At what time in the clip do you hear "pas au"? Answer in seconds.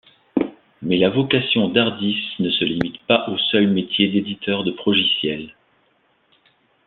3.05-3.37